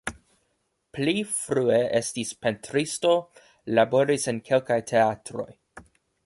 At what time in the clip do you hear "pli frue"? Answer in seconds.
0.97-1.77